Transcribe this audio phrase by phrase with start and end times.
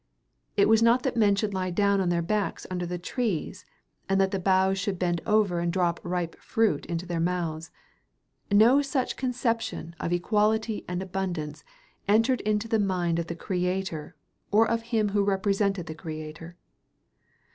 [0.57, 3.65] It was not that men should lie down on their backs under the trees,
[4.09, 7.69] and that the boughs should bend over and drop the ripe fruit into their mouths.
[8.51, 11.63] No such conception of equality and abundance
[12.07, 14.15] entered into the mind of the Creator
[14.49, 16.57] or of Him who represented the Creator.